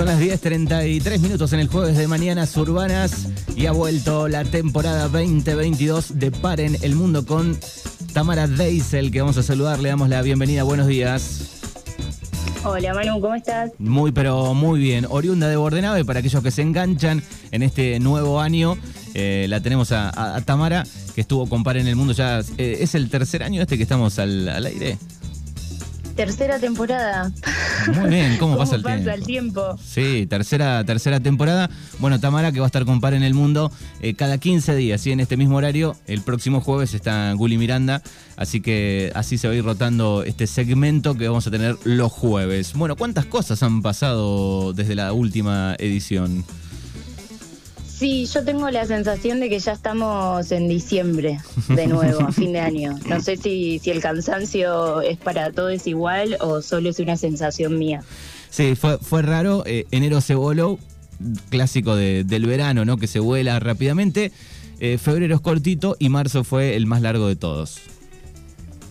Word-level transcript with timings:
Son 0.00 0.06
las 0.06 0.18
10.33 0.18 1.18
minutos 1.18 1.52
en 1.52 1.60
el 1.60 1.68
jueves 1.68 1.98
de 1.98 2.08
Mañanas 2.08 2.56
Urbanas 2.56 3.28
y 3.54 3.66
ha 3.66 3.72
vuelto 3.72 4.28
la 4.28 4.46
temporada 4.46 5.08
2022 5.08 6.18
de 6.18 6.30
Paren 6.30 6.78
el 6.80 6.96
Mundo 6.96 7.26
con 7.26 7.58
Tamara 8.14 8.46
Deisel, 8.46 9.10
que 9.10 9.20
vamos 9.20 9.36
a 9.36 9.42
saludar. 9.42 9.78
Le 9.78 9.90
damos 9.90 10.08
la 10.08 10.22
bienvenida. 10.22 10.62
Buenos 10.62 10.86
días. 10.86 11.50
Hola 12.64 12.94
Manu, 12.94 13.20
¿cómo 13.20 13.34
estás? 13.34 13.72
Muy, 13.78 14.10
pero 14.10 14.54
muy 14.54 14.80
bien. 14.80 15.06
Oriunda 15.06 15.48
de 15.48 15.56
Bordenave, 15.56 16.02
para 16.06 16.20
aquellos 16.20 16.42
que 16.42 16.50
se 16.50 16.62
enganchan 16.62 17.22
en 17.50 17.62
este 17.62 18.00
nuevo 18.00 18.40
año, 18.40 18.78
eh, 19.12 19.44
la 19.50 19.60
tenemos 19.60 19.92
a, 19.92 20.40
Tamara, 20.46 20.86
que 21.14 21.20
estuvo 21.20 21.46
con 21.46 21.62
Paren 21.62 21.86
el 21.86 21.96
Mundo 21.96 22.14
ya. 22.14 22.40
Eh, 22.56 22.78
¿Es 22.80 22.94
el 22.94 23.10
tercer 23.10 23.42
año 23.42 23.60
este 23.60 23.76
que 23.76 23.82
estamos 23.82 24.18
al, 24.18 24.48
al 24.48 24.64
aire? 24.64 24.96
Tercera 26.20 26.58
temporada. 26.58 27.32
Muy 27.94 28.10
bien, 28.10 28.36
¿cómo, 28.36 28.58
pasa, 28.58 28.76
el, 28.76 28.82
pasa 28.82 29.14
el 29.14 29.24
tiempo? 29.24 29.78
Sí, 29.82 30.26
tercera, 30.28 30.84
tercera 30.84 31.18
temporada. 31.18 31.70
Bueno, 31.98 32.20
Tamara, 32.20 32.52
que 32.52 32.60
va 32.60 32.66
a 32.66 32.68
estar 32.68 32.84
con 32.84 33.00
Par 33.00 33.14
en 33.14 33.22
el 33.22 33.32
Mundo 33.32 33.72
eh, 34.02 34.12
cada 34.12 34.36
15 34.36 34.74
días, 34.76 35.00
¿sí? 35.00 35.12
en 35.12 35.20
este 35.20 35.38
mismo 35.38 35.56
horario. 35.56 35.96
El 36.06 36.20
próximo 36.20 36.60
jueves 36.60 36.92
está 36.92 37.32
Gully 37.32 37.56
Miranda, 37.56 38.02
así 38.36 38.60
que 38.60 39.10
así 39.14 39.38
se 39.38 39.48
va 39.48 39.54
a 39.54 39.56
ir 39.56 39.64
rotando 39.64 40.22
este 40.22 40.46
segmento 40.46 41.14
que 41.14 41.26
vamos 41.26 41.46
a 41.46 41.50
tener 41.50 41.78
los 41.84 42.12
jueves. 42.12 42.74
Bueno, 42.74 42.96
¿cuántas 42.96 43.24
cosas 43.24 43.62
han 43.62 43.80
pasado 43.80 44.74
desde 44.74 44.94
la 44.94 45.14
última 45.14 45.74
edición? 45.78 46.44
Sí, 48.00 48.24
yo 48.24 48.42
tengo 48.42 48.70
la 48.70 48.86
sensación 48.86 49.40
de 49.40 49.50
que 49.50 49.58
ya 49.58 49.72
estamos 49.72 50.50
en 50.52 50.68
diciembre 50.68 51.38
de 51.68 51.86
nuevo, 51.86 52.22
a 52.22 52.32
fin 52.32 52.50
de 52.54 52.60
año. 52.60 52.98
No 53.06 53.20
sé 53.20 53.36
si, 53.36 53.78
si 53.78 53.90
el 53.90 54.00
cansancio 54.00 55.02
es 55.02 55.18
para 55.18 55.52
todos 55.52 55.86
igual 55.86 56.38
o 56.40 56.62
solo 56.62 56.88
es 56.88 56.98
una 56.98 57.18
sensación 57.18 57.78
mía. 57.78 58.02
Sí, 58.48 58.74
fue, 58.74 58.96
fue 58.96 59.20
raro. 59.20 59.64
Eh, 59.66 59.84
enero 59.90 60.22
se 60.22 60.34
voló, 60.34 60.78
clásico 61.50 61.94
del 61.94 62.46
verano, 62.46 62.86
¿no? 62.86 62.96
Que 62.96 63.06
se 63.06 63.20
vuela 63.20 63.60
rápidamente. 63.60 64.32
Eh, 64.78 64.96
febrero 64.96 65.34
es 65.34 65.42
cortito 65.42 65.94
y 65.98 66.08
marzo 66.08 66.42
fue 66.42 66.76
el 66.76 66.86
más 66.86 67.02
largo 67.02 67.28
de 67.28 67.36
todos. 67.36 67.80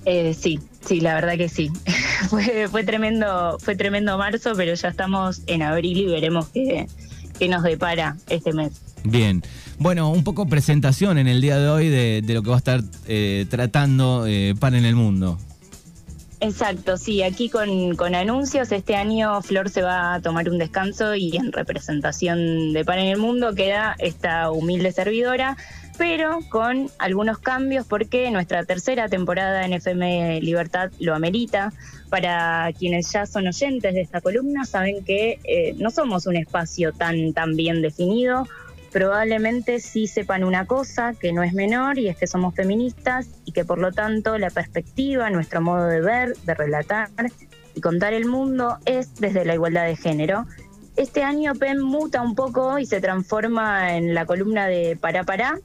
Eh, 0.06 0.36
sí, 0.40 0.60
sí, 0.86 1.00
la 1.02 1.16
verdad 1.16 1.36
que 1.36 1.50
sí. 1.50 1.72
fue, 2.30 2.68
fue 2.70 2.84
tremendo, 2.84 3.58
fue 3.60 3.76
tremendo 3.76 4.20
marzo, 4.20 4.54
pero 4.56 4.76
ya 4.76 4.90
estamos 4.90 5.42
en 5.48 5.64
abril 5.64 5.98
y 5.98 6.06
veremos 6.06 6.50
qué, 6.50 6.86
qué 7.40 7.48
nos 7.48 7.64
depara 7.64 8.16
este 8.30 8.54
mes. 8.54 8.74
Bien. 9.04 9.42
Bueno, 9.78 10.12
un 10.12 10.24
poco 10.24 10.46
presentación 10.46 11.18
en 11.18 11.28
el 11.28 11.42
día 11.42 11.58
de 11.58 11.70
hoy 11.70 11.88
de, 11.90 12.22
lo 12.34 12.44
que 12.44 12.50
va 12.50 12.56
a 12.56 12.60
estar 12.60 12.82
eh, 13.08 13.46
tratando 13.50 14.26
eh, 14.28 14.54
Pan 14.60 14.76
en 14.76 14.86
el 14.86 14.96
Mundo. 14.96 15.38
Exacto, 16.42 16.96
sí, 16.96 17.22
aquí 17.22 17.50
con, 17.50 18.16
anuncios, 18.16 18.72
este 18.72 18.96
año 18.96 19.42
Flor 19.42 19.70
se 19.70 19.82
va 19.82 20.14
a 20.14 20.22
tomar 20.22 20.50
un 20.50 20.58
descanso 20.58 21.14
y 21.14 21.36
en 21.36 21.52
representación 21.52 22.72
de 22.72 22.86
Pan 22.86 23.00
en 23.00 23.08
el 23.08 23.18
Mundo 23.18 23.54
queda 23.56 23.96
esta 24.00 24.50
humilde 24.50 24.94
servidora, 24.94 25.58
pero 25.98 26.40
con 26.50 26.90
algunos 26.98 27.40
cambios 27.40 27.86
porque 27.86 28.32
nuestra 28.32 28.64
tercera 28.64 29.10
temporada 29.10 29.66
en 29.66 29.74
FM 29.74 30.40
Libertad 30.42 30.92
lo 31.00 31.14
amerita. 31.14 31.74
Para 32.10 32.72
quienes 32.74 33.12
ya 33.12 33.26
son 33.28 33.46
oyentes 33.46 33.94
de 33.94 34.02
esta 34.02 34.20
columna, 34.22 34.66
saben 34.66 35.04
que 35.04 35.40
eh, 35.44 35.76
no 35.78 35.92
somos 35.92 36.26
un 36.26 36.38
espacio 36.38 36.92
tan, 36.94 37.34
tan 37.34 37.56
bien 37.56 37.82
definido 37.82 38.48
probablemente 38.92 39.80
sí 39.80 40.08
sepan 40.08 40.44
una 40.44 40.66
cosa 40.66 41.14
que 41.14 41.32
no 41.34 41.44
es 41.44 41.54
menor 41.54 41.98
y 42.00 42.08
es 42.08 42.18
que 42.18 42.28
somos 42.28 42.56
feministas 42.56 43.28
y 43.46 43.52
que 43.52 43.66
por 43.66 43.80
lo 43.80 43.92
tanto 43.92 44.38
la 44.38 44.50
perspectiva, 44.50 45.30
nuestro 45.30 45.62
modo 45.62 45.86
de 45.86 46.02
ver, 46.02 46.36
de 46.38 46.54
relatar 46.54 47.10
y 47.76 47.82
contar 47.82 48.14
el 48.14 48.26
mundo 48.26 48.78
es 48.86 49.16
desde 49.16 49.46
la 49.46 49.54
igualdad 49.54 49.86
de 49.86 49.96
género. 49.96 50.46
Este 50.96 51.24
año 51.24 51.56
PEN 51.56 51.80
muta 51.80 52.22
un 52.22 52.36
poco 52.36 52.78
y 52.80 52.86
se 52.86 53.00
transforma 53.00 53.96
en 53.96 54.14
la 54.14 54.26
columna 54.26 54.68
de 54.68 54.98
Para 55.00 55.24
Para. 55.24 55.60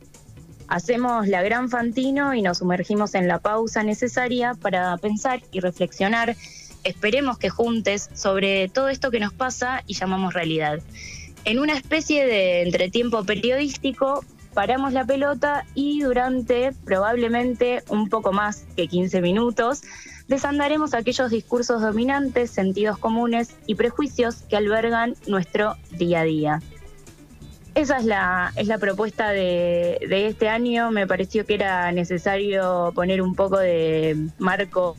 Hacemos 0.68 1.26
la 1.26 1.42
gran 1.42 1.68
Fantino 1.68 2.34
y 2.34 2.42
nos 2.42 2.58
sumergimos 2.58 3.14
en 3.14 3.26
la 3.26 3.38
pausa 3.38 3.82
necesaria 3.82 4.54
para 4.54 4.96
pensar 4.96 5.42
y 5.50 5.60
reflexionar, 5.60 6.36
esperemos 6.84 7.38
que 7.38 7.50
juntes, 7.50 8.10
sobre 8.14 8.68
todo 8.68 8.88
esto 8.88 9.10
que 9.10 9.20
nos 9.20 9.32
pasa 9.32 9.82
y 9.86 9.94
llamamos 9.94 10.34
realidad. 10.34 10.80
En 11.44 11.58
una 11.58 11.74
especie 11.74 12.26
de 12.26 12.62
entretiempo 12.62 13.22
periodístico, 13.24 14.24
paramos 14.54 14.94
la 14.94 15.04
pelota 15.04 15.66
y 15.74 16.00
durante 16.00 16.72
probablemente 16.84 17.82
un 17.88 18.08
poco 18.08 18.32
más 18.32 18.64
que 18.76 18.88
15 18.88 19.20
minutos, 19.20 19.82
desandaremos 20.26 20.94
aquellos 20.94 21.30
discursos 21.30 21.82
dominantes, 21.82 22.50
sentidos 22.50 22.96
comunes 22.96 23.56
y 23.66 23.74
prejuicios 23.74 24.36
que 24.48 24.56
albergan 24.56 25.16
nuestro 25.26 25.76
día 25.90 26.20
a 26.20 26.24
día. 26.24 26.62
Esa 27.74 27.98
es 27.98 28.04
la, 28.04 28.52
es 28.56 28.66
la 28.66 28.78
propuesta 28.78 29.30
de, 29.30 29.98
este 30.10 30.48
año. 30.48 30.92
Me 30.92 31.06
pareció 31.06 31.44
que 31.44 31.54
era 31.54 31.92
necesario 31.92 32.92
poner 32.94 33.20
un 33.20 33.34
poco 33.34 33.58
de 33.58 34.16
marco 34.38 34.96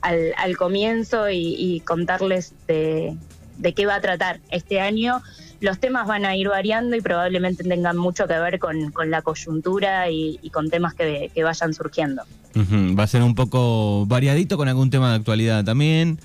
al, 0.00 0.56
comienzo 0.56 1.30
y, 1.30 1.80
contarles 1.86 2.54
de, 2.66 3.16
de, 3.58 3.74
qué 3.74 3.86
va 3.86 3.96
a 3.96 4.00
tratar 4.00 4.40
este 4.50 4.80
año 4.80 5.22
los 5.62 5.78
temas 5.78 6.08
van 6.08 6.24
a 6.24 6.36
ir 6.36 6.48
variando 6.48 6.96
y 6.96 7.00
probablemente 7.00 7.62
tengan 7.62 7.96
mucho 7.96 8.26
que 8.26 8.36
ver 8.38 8.58
con, 8.58 8.92
la 9.06 9.22
coyuntura 9.22 10.10
y, 10.10 10.50
con 10.52 10.68
temas 10.68 10.92
que, 10.92 11.30
vayan 11.42 11.72
surgiendo. 11.72 12.22
Va 12.54 13.04
a 13.04 13.06
ser 13.06 13.22
un 13.22 13.34
poco 13.34 14.04
variadito 14.06 14.56
con 14.56 14.68
algún 14.68 14.90
tema 14.90 15.10
de 15.10 15.16
actualidad 15.16 15.64
también. 15.64 16.18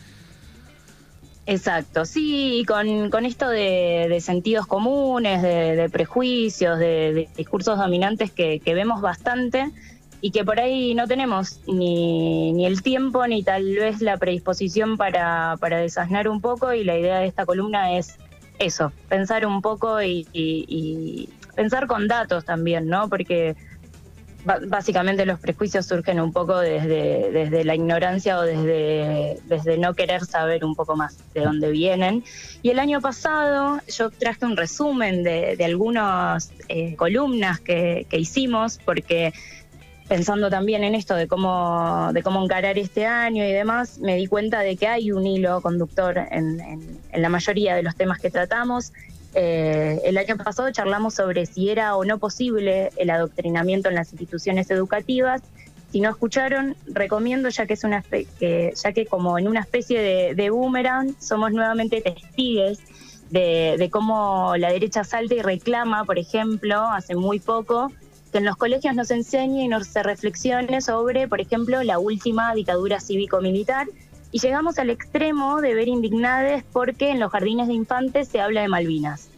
Exacto, 1.46 2.04
sí, 2.04 2.66
con, 2.68 3.12
con 3.12 3.26
esto 3.26 3.48
de, 3.48 4.18
sentidos 4.22 4.66
comunes, 4.66 5.44
de, 5.44 5.88
prejuicios, 5.92 6.80
de, 6.80 7.30
discursos 7.38 7.78
dominantes 7.78 8.32
que, 8.32 8.60
vemos 8.66 9.02
bastante 9.02 9.72
y 10.20 10.32
que 10.32 10.44
por 10.44 10.60
ahí 10.60 10.96
no 10.96 11.08
tenemos 11.08 11.62
ni, 11.68 12.54
ni 12.54 12.66
el 12.66 12.82
tiempo 12.82 13.26
ni 13.28 13.44
tal 13.44 13.64
vez 13.76 14.02
la 14.02 14.18
predisposición 14.18 14.98
para, 14.98 15.58
para 15.60 15.78
desasnar 15.78 16.28
un 16.28 16.42
poco 16.42 16.74
y 16.74 16.84
la 16.84 16.98
idea 16.98 17.20
de 17.20 17.28
esta 17.28 17.46
columna 17.46 17.96
es 17.98 18.18
eso, 18.60 18.92
pensar 19.10 19.46
un 19.46 19.62
poco 19.62 20.02
y, 20.02 21.30
pensar 21.56 21.88
con 21.88 22.08
datos 22.08 22.46
también, 22.46 22.88
¿no? 22.88 23.10
Porque 23.10 23.56
básicamente 24.68 25.26
los 25.26 25.40
prejuicios 25.40 25.88
surgen 25.88 26.22
un 26.22 26.32
poco 26.32 26.60
desde, 26.60 27.32
desde 27.32 27.66
la 27.66 27.76
ignorancia 27.76 28.38
o 28.38 28.44
desde, 28.44 29.40
desde 29.46 29.78
no 29.78 29.94
querer 29.94 30.24
saber 30.26 30.64
un 30.64 30.76
poco 30.76 30.96
más 30.96 31.18
de 31.34 31.42
dónde 31.42 31.72
vienen. 31.72 32.24
Y 32.62 32.70
el 32.70 32.80
año 32.80 33.02
pasado 33.02 33.80
yo 33.88 34.12
traje 34.12 34.46
un 34.46 34.56
resumen 34.56 35.24
de, 35.24 35.58
algunas 35.66 36.52
eh, 36.70 36.96
columnas 36.96 37.60
que 37.60 38.06
hicimos, 38.12 38.80
porque 38.86 39.34
pensando 40.08 40.50
también 40.50 40.84
en 40.84 40.96
esto 40.96 41.16
de 41.16 41.28
cómo, 41.28 42.12
de 42.14 42.24
cómo 42.24 42.44
encarar 42.44 42.78
este 42.78 43.06
año 43.06 43.44
y 43.44 43.52
demás, 43.52 44.00
me 44.00 44.16
di 44.16 44.28
cuenta 44.28 44.62
de 44.62 44.78
que 44.78 44.88
hay 44.88 45.12
un 45.12 45.26
hilo 45.28 45.62
conductor 45.62 46.18
en, 46.32 47.00
la 47.14 47.30
mayoría 47.30 47.76
de 47.76 47.84
los 47.84 47.96
temas 47.96 48.20
que 48.20 48.30
tratamos. 48.30 48.94
Eh, 49.34 50.00
el 50.06 50.18
año 50.18 50.38
pasado 50.38 50.72
charlamos 50.72 51.16
sobre 51.16 51.46
si 51.46 51.70
era 51.70 51.96
o 51.96 52.06
no 52.06 52.18
posible 52.18 52.92
el 52.96 53.10
adoctrinamiento 53.10 53.90
en 53.90 53.96
las 53.96 54.12
instituciones 54.12 54.70
educativas. 54.72 55.42
Si 55.92 56.00
no 56.00 56.10
escucharon, 56.10 56.76
recomiendo, 56.88 57.50
ya 57.50 57.66
que 57.66 57.74
es 57.74 57.84
una 57.84 58.02
que, 58.02 58.74
ya 58.82 58.92
que 58.94 59.06
como 59.06 59.38
en 59.38 59.48
una 59.48 59.62
especie 59.62 60.02
de, 60.02 60.36
de 60.36 60.50
boomerang 60.50 61.16
somos 61.20 61.52
nuevamente 61.52 62.02
testigos 62.02 62.80
de, 63.30 63.76
de 63.78 63.90
cómo 63.90 64.56
la 64.58 64.72
derecha 64.72 65.04
salta 65.04 65.36
y 65.36 65.42
reclama, 65.42 66.06
por 66.06 66.18
ejemplo, 66.18 66.82
hace 66.82 67.16
muy 67.16 67.40
poco 67.40 67.92
que 68.32 68.40
en 68.40 68.46
los 68.46 68.56
colegios 68.58 68.96
nos 68.96 69.12
enseñe 69.12 69.64
y 69.64 69.68
nos 69.68 69.88
se 69.88 70.04
reflexione 70.04 70.82
sobre, 70.82 71.28
por 71.28 71.42
ejemplo, 71.42 71.84
la 71.84 72.00
última 72.00 72.54
dictadura 72.54 73.00
cívico-militar. 73.00 73.88
Y 74.32 74.40
llegamos 74.40 74.78
al 74.78 74.90
extremo 74.90 75.62
de 75.62 75.74
ver 75.74 75.88
indignades 75.88 76.64
porque 76.74 77.12
en 77.12 77.20
los 77.20 77.32
jardines 77.32 77.68
de 77.68 77.74
infantes 77.74 78.28
se 78.28 78.42
habla 78.42 78.62
de 78.62 78.68
Malvinas. 78.68 79.30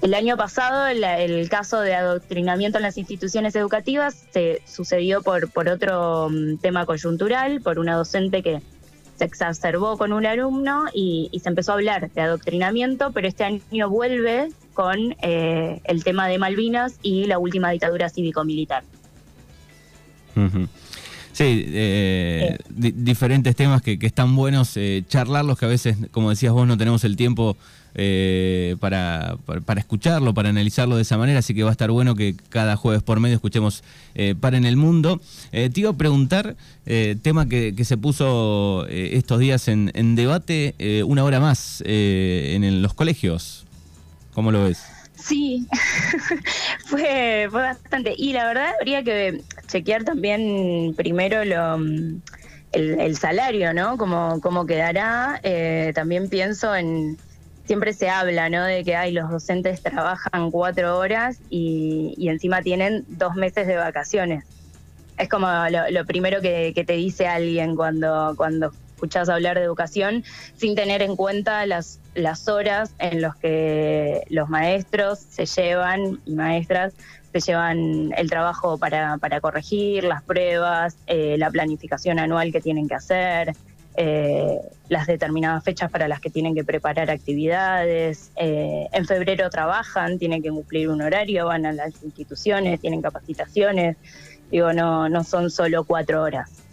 El 0.00 0.14
año 0.14 0.36
pasado 0.36 0.86
el, 0.86 1.48
caso 1.48 1.80
de 1.80 1.92
adoctrinamiento 1.92 2.78
en 2.78 2.84
las 2.84 2.98
instituciones 2.98 3.56
educativas 3.56 4.24
se 4.30 4.62
sucedió 4.64 5.22
por, 5.22 5.50
por 5.50 5.68
otro 5.68 6.28
mm, 6.30 6.58
tema 6.58 6.86
coyuntural, 6.86 7.60
por 7.60 7.80
una 7.80 7.96
docente 7.96 8.44
que 8.44 8.62
se 9.16 9.24
exacerbó 9.24 9.98
con 9.98 10.12
un 10.12 10.24
alumno 10.24 10.84
y, 10.94 11.30
y, 11.32 11.40
se 11.40 11.48
empezó 11.48 11.72
a 11.72 11.74
hablar 11.76 12.10
de 12.12 12.20
adoctrinamiento, 12.20 13.10
pero 13.10 13.26
este 13.26 13.42
año 13.42 13.90
vuelve 13.90 14.50
con 14.76 15.16
eh, 15.22 15.80
el 15.84 16.04
tema 16.04 16.28
de 16.28 16.38
Malvinas 16.38 16.98
y 17.02 17.24
la 17.24 17.38
última 17.38 17.70
dictadura 17.70 18.10
cívico-militar. 18.10 18.84
Sí, 21.32 21.66
eh, 21.68 22.56
diferentes 22.70 23.56
temas 23.56 23.82
que, 23.82 23.98
están 24.00 24.36
buenos 24.36 24.76
eh, 24.76 25.02
charlarlos, 25.08 25.58
que 25.58 25.66
a 25.66 25.68
veces, 25.68 25.96
como 26.10 26.30
decías 26.30 26.52
vos, 26.52 26.66
no 26.66 26.78
tenemos 26.78 27.04
el 27.04 27.16
tiempo 27.16 27.58
eh, 27.94 28.76
para, 28.80 29.36
para, 29.66 29.80
escucharlo, 29.80 30.32
para 30.32 30.48
analizarlo 30.48 30.96
de 30.96 31.02
esa 31.02 31.18
manera, 31.18 31.40
así 31.40 31.54
que 31.54 31.62
va 31.62 31.70
a 31.70 31.72
estar 31.72 31.90
bueno 31.90 32.14
que 32.14 32.36
cada 32.48 32.76
jueves 32.76 33.02
por 33.02 33.20
medio 33.20 33.36
escuchemos 33.36 33.82
Para 34.40 34.56
en 34.56 34.64
el 34.64 34.76
Mundo. 34.76 35.20
te 35.50 35.72
iba 35.74 35.90
a 35.90 35.96
preguntar, 35.96 36.56
tema 37.20 37.46
que, 37.46 37.74
se 37.84 37.98
puso 37.98 38.86
estos 38.88 39.38
días 39.38 39.68
en, 39.68 39.90
en 39.94 40.14
debate, 40.16 40.74
una 41.06 41.22
hora 41.24 41.38
más 41.38 41.82
en 41.86 42.80
los 42.80 42.94
colegios. 42.94 43.65
¿Cómo 44.36 44.52
lo 44.52 44.64
ves? 44.64 44.84
Sí, 45.14 45.66
fue, 46.84 47.48
fue 47.50 47.62
bastante. 47.62 48.14
Y 48.18 48.34
la 48.34 48.46
verdad 48.46 48.74
habría 48.78 49.02
que 49.02 49.40
chequear 49.66 50.04
también 50.04 50.92
primero 50.94 51.42
lo, 51.46 51.78
el, 52.72 53.16
salario, 53.16 53.72
¿no? 53.72 53.96
Cómo, 53.96 54.38
cómo 54.42 54.66
quedará. 54.66 55.40
Eh, 55.42 55.92
también 55.94 56.28
pienso 56.28 56.76
en, 56.76 57.16
siempre 57.64 57.94
se 57.94 58.10
habla, 58.10 58.50
¿no? 58.50 58.62
De 58.64 58.84
que 58.84 58.94
hay 58.94 59.12
los 59.12 59.30
docentes 59.30 59.82
trabajan 59.82 60.50
cuatro 60.50 60.98
horas 60.98 61.38
y, 61.48 62.12
y 62.18 62.28
encima 62.28 62.60
tienen 62.60 63.06
dos 63.08 63.36
meses 63.36 63.66
de 63.66 63.76
vacaciones. 63.76 64.44
Es 65.16 65.30
como 65.30 65.48
lo, 65.90 66.04
primero 66.04 66.42
que, 66.42 66.72
que, 66.74 66.84
te 66.84 66.92
dice 66.92 67.26
alguien 67.26 67.74
cuando, 67.74 68.34
cuando 68.36 68.70
escuchás 68.96 69.28
hablar 69.28 69.58
de 69.58 69.64
educación 69.64 70.24
sin 70.56 70.74
tener 70.74 71.02
en 71.02 71.16
cuenta 71.16 71.66
las, 71.66 72.00
las 72.14 72.48
horas 72.48 72.94
en 72.98 73.20
las 73.20 73.36
que 73.36 74.22
los 74.30 74.48
maestros 74.48 75.18
se 75.18 75.44
llevan 75.44 76.18
y 76.24 76.34
maestras 76.34 76.94
se 77.34 77.40
llevan 77.40 78.12
el 78.16 78.30
trabajo 78.30 78.78
para, 78.78 79.18
para 79.18 79.42
corregir, 79.42 80.04
las 80.04 80.22
pruebas, 80.22 80.96
eh, 81.06 81.36
la 81.36 81.50
planificación 81.50 82.18
anual 82.18 82.50
que 82.52 82.62
tienen 82.62 82.88
que 82.88 82.94
hacer, 82.94 83.54
eh, 83.98 84.58
las 84.88 85.06
determinadas 85.06 85.62
fechas 85.62 85.90
para 85.90 86.08
las 86.08 86.20
que 86.20 86.30
tienen 86.30 86.54
que 86.54 86.64
preparar 86.64 87.10
actividades. 87.10 88.32
Eh, 88.36 88.88
en 88.90 89.04
febrero 89.04 89.50
trabajan, 89.50 90.18
tienen 90.18 90.42
que 90.42 90.48
cumplir 90.48 90.88
un 90.88 91.02
horario, 91.02 91.46
van 91.46 91.66
a 91.66 91.72
las 91.72 92.02
instituciones, 92.02 92.80
tienen 92.80 93.02
capacitaciones. 93.02 93.98
Digo, 94.50 94.72
no, 94.72 95.10
no 95.10 95.22
son 95.22 95.50
solo 95.50 95.84
cuatro 95.84 96.22
horas. 96.22 96.65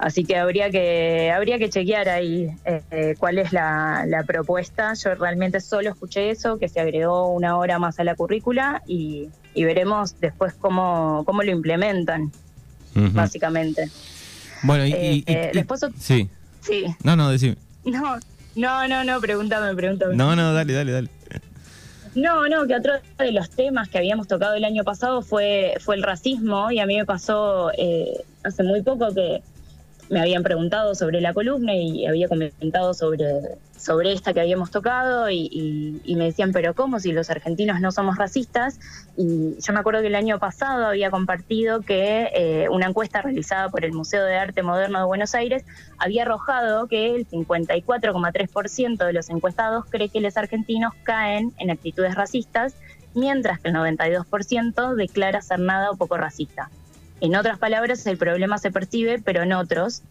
Así 0.00 0.24
que 0.24 0.38
habría 0.38 0.70
que 0.70 1.30
habría 1.30 1.58
que 1.58 1.68
chequear 1.68 2.08
ahí 2.08 2.50
eh, 2.64 3.14
cuál 3.18 3.36
es 3.36 3.52
la, 3.52 4.24
propuesta. 4.26 4.94
Yo 4.94 5.14
realmente 5.14 5.60
solo 5.60 5.90
escuché 5.90 6.30
eso, 6.30 6.58
que 6.58 6.70
se 6.70 6.80
agregó 6.80 7.28
una 7.28 7.58
hora 7.58 7.78
más 7.78 8.00
a 8.00 8.04
la 8.04 8.14
currícula 8.14 8.82
y, 8.86 9.28
veremos 9.54 10.18
después 10.18 10.54
cómo, 10.54 11.22
cómo 11.26 11.42
lo 11.42 11.50
implementan, 11.50 12.32
básicamente. 12.94 13.90
Bueno, 14.62 14.86
y, 14.86 14.92
y, 14.92 15.24
eh, 15.26 15.50
después... 15.52 15.84
Sí. 15.98 16.30
Sí. 16.62 16.86
No, 17.02 17.14
no, 17.14 17.30
decime. 17.30 17.56
No, 17.84 18.18
no, 18.54 18.88
no, 18.88 19.04
no, 19.04 19.20
pregúntame, 19.20 19.74
pregúntame. 19.74 20.16
No, 20.16 20.34
no, 20.34 20.54
dale, 20.54 20.72
dale, 20.72 20.92
dale. 20.92 21.10
No, 22.14 22.48
no, 22.48 22.66
que 22.66 22.74
otro 22.74 22.94
de 23.18 23.32
los 23.32 23.50
temas 23.50 23.90
que 23.90 23.98
habíamos 23.98 24.28
tocado 24.28 24.54
el 24.54 24.64
año 24.64 24.82
pasado 24.82 25.20
fue, 25.20 25.74
fue 25.78 25.96
el 25.96 26.02
racismo 26.02 26.70
y 26.70 26.78
a 26.78 26.86
mí 26.86 26.96
me 26.96 27.04
pasó 27.04 27.70
eh, 27.76 28.24
hace 28.42 28.62
muy 28.62 28.80
poco 28.82 29.14
que 29.14 29.42
me 30.10 30.20
habían 30.20 30.42
preguntado 30.42 30.96
sobre 30.96 31.20
la 31.20 31.32
columna 31.32 31.72
y 31.72 32.04
había 32.04 32.28
comentado 32.28 32.94
sobre, 32.94 33.26
sobre 33.78 34.12
esta 34.12 34.34
que 34.34 34.40
habíamos 34.40 34.72
tocado 34.72 35.30
y, 35.30 36.02
me 36.04 36.24
decían, 36.24 36.50
pero 36.52 36.74
¿cómo 36.74 36.98
si 36.98 37.12
los 37.12 37.30
argentinos 37.30 37.80
no 37.80 37.92
somos 37.92 38.18
racistas? 38.18 38.80
Y 39.16 39.54
yo 39.60 39.72
me 39.72 39.78
acuerdo 39.78 40.00
que 40.00 40.08
el 40.08 40.16
año 40.16 40.40
pasado 40.40 40.86
había 40.86 41.12
compartido 41.12 41.82
que 41.82 42.28
eh, 42.34 42.68
una 42.70 42.86
encuesta 42.88 43.22
realizada 43.22 43.68
por 43.68 43.84
el 43.84 43.92
Museo 43.92 44.24
de 44.24 44.34
Arte 44.34 44.64
Moderno 44.64 44.98
de 44.98 45.04
Buenos 45.04 45.34
Aires 45.36 45.64
había 45.96 46.22
arrojado 46.22 46.88
que 46.88 47.14
el 47.14 47.28
54,3% 47.28 49.06
de 49.06 49.12
los 49.12 49.30
encuestados 49.30 49.84
cree 49.88 50.08
que 50.08 50.20
los 50.20 50.36
argentinos 50.36 50.92
caen 51.04 51.52
en 51.58 51.70
actitudes 51.70 52.16
racistas, 52.16 52.74
mientras 53.14 53.60
que 53.60 53.68
el 53.68 53.74
92% 53.74 54.94
declara 54.96 55.40
ser 55.40 55.60
nada 55.60 55.92
o 55.92 55.96
poco 55.96 56.16
racista. 56.16 56.68
En 57.20 57.36
otras 57.36 57.58
palabras, 57.58 58.06
el 58.06 58.16
problema 58.16 58.58
se 58.58 58.70
percibe, 58.70 59.20
pero 59.22 59.42
en 59.42 59.52
otros. 59.52 60.02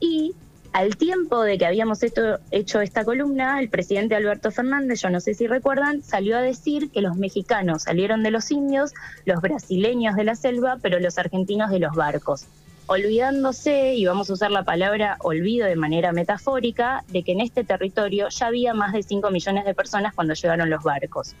Y 0.00 0.34
al 0.72 0.96
tiempo 0.96 1.42
de 1.42 1.58
que 1.58 1.66
habíamos 1.66 2.00
hecho 2.02 2.80
esta 2.80 3.04
columna, 3.04 3.60
el 3.60 3.68
presidente 3.68 4.14
Alberto 4.14 4.50
Fernández, 4.50 5.00
yo 5.00 5.10
no 5.10 5.20
sé 5.20 5.34
si 5.34 5.46
recuerdan, 5.46 6.02
salió 6.02 6.36
a 6.36 6.42
decir 6.42 6.90
que 6.90 7.00
los 7.00 7.16
mexicanos 7.16 7.84
salieron 7.84 8.22
de 8.22 8.30
los 8.30 8.50
indios, 8.50 8.92
los 9.24 9.40
brasileños 9.40 10.14
de 10.14 10.24
la 10.24 10.34
selva, 10.34 10.78
pero 10.82 11.00
los 11.00 11.18
argentinos 11.18 11.70
de 11.70 11.78
los 11.78 11.94
barcos 11.94 12.46
olvidándose, 12.88 13.94
y 13.94 14.06
vamos 14.06 14.28
a 14.30 14.32
usar 14.32 14.50
la 14.50 14.64
palabra 14.64 15.18
olvido 15.20 15.66
de 15.66 15.76
manera 15.76 16.12
metafórica, 16.12 17.04
de 17.08 17.22
que 17.22 17.32
en 17.32 17.40
este 17.40 17.62
territorio 17.62 18.28
ya 18.30 18.46
había 18.46 18.74
más 18.74 18.92
de 18.92 19.02
5 19.02 19.30
millones 19.30 19.64
de 19.64 19.74
personas 19.74 20.14
cuando 20.14 20.34
llegaron 20.34 20.70
los 20.70 20.82
barcos. 20.82 21.36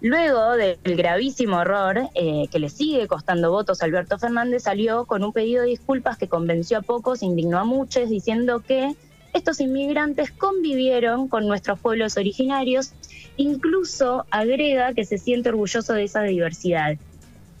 Luego 0.00 0.56
del 0.56 0.78
gravísimo 0.82 1.62
error 1.62 2.10
eh, 2.14 2.48
que 2.50 2.58
le 2.58 2.68
sigue 2.68 3.06
costando 3.06 3.52
votos 3.52 3.80
a 3.80 3.84
Alberto 3.84 4.18
Fernández, 4.18 4.64
salió 4.64 5.04
con 5.04 5.22
un 5.22 5.32
pedido 5.32 5.62
de 5.62 5.68
disculpas 5.68 6.18
que 6.18 6.28
convenció 6.28 6.78
a 6.78 6.82
pocos, 6.82 7.22
indignó 7.22 7.60
a 7.60 7.64
muchos, 7.64 8.10
diciendo 8.10 8.60
que 8.60 8.96
estos 9.32 9.60
inmigrantes 9.60 10.32
convivieron 10.32 11.28
con 11.28 11.46
nuestros 11.46 11.78
pueblos 11.78 12.16
originarios, 12.16 12.92
incluso 13.36 14.26
agrega 14.30 14.92
que 14.92 15.04
se 15.04 15.16
siente 15.16 15.48
orgulloso 15.48 15.94
de 15.94 16.04
esa 16.04 16.22
diversidad. 16.22 16.96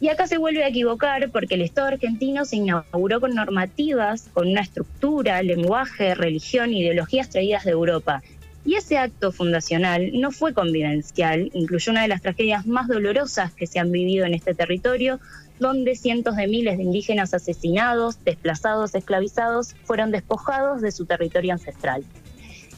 Y 0.02 0.08
acá 0.08 0.26
se 0.26 0.36
vuelve 0.36 0.64
a 0.64 0.68
equivocar 0.68 1.30
porque 1.30 1.54
el 1.54 1.62
Estado 1.62 1.86
argentino 1.86 2.44
se 2.44 2.56
inauguró 2.56 3.20
con 3.20 3.36
normativas, 3.36 4.28
con 4.34 4.48
una 4.48 4.60
estructura, 4.60 5.40
lenguaje, 5.44 6.16
religión, 6.16 6.74
ideologías 6.74 7.30
traídas 7.30 7.62
de 7.62 7.70
Europa. 7.70 8.20
Y 8.64 8.74
ese 8.74 8.98
acto 8.98 9.30
fundacional 9.30 10.10
no 10.14 10.32
fue 10.32 10.54
convivencial, 10.54 11.52
incluyó 11.54 11.92
una 11.92 12.02
de 12.02 12.08
las 12.08 12.20
tragedias 12.20 12.66
más 12.66 12.88
dolorosas 12.88 13.52
que 13.52 13.68
se 13.68 13.78
han 13.78 13.92
vivido 13.92 14.26
en 14.26 14.34
este 14.34 14.54
territorio, 14.54 15.20
donde 15.60 15.94
cientos 15.94 16.34
de 16.34 16.48
miles 16.48 16.78
de 16.78 16.82
indígenas 16.82 17.32
asesinados, 17.32 18.24
desplazados, 18.24 18.96
esclavizados, 18.96 19.76
fueron 19.84 20.10
despojados 20.10 20.80
de 20.80 20.90
su 20.90 21.06
territorio 21.06 21.52
ancestral. 21.52 22.02